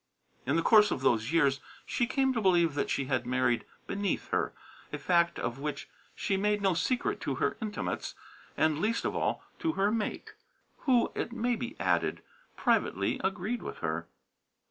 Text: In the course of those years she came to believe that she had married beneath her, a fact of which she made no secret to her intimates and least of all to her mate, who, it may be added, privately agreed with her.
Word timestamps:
In 0.47 0.55
the 0.55 0.63
course 0.63 0.89
of 0.89 1.01
those 1.01 1.31
years 1.31 1.59
she 1.85 2.07
came 2.07 2.33
to 2.33 2.41
believe 2.41 2.73
that 2.73 2.89
she 2.89 3.05
had 3.05 3.23
married 3.27 3.65
beneath 3.85 4.29
her, 4.29 4.51
a 4.91 4.97
fact 4.97 5.37
of 5.37 5.59
which 5.59 5.87
she 6.15 6.37
made 6.37 6.59
no 6.59 6.73
secret 6.73 7.21
to 7.21 7.35
her 7.35 7.55
intimates 7.61 8.15
and 8.57 8.79
least 8.79 9.05
of 9.05 9.15
all 9.15 9.43
to 9.59 9.73
her 9.73 9.91
mate, 9.91 10.33
who, 10.87 11.11
it 11.13 11.31
may 11.31 11.55
be 11.55 11.75
added, 11.79 12.23
privately 12.57 13.21
agreed 13.23 13.61
with 13.61 13.77
her. 13.85 14.07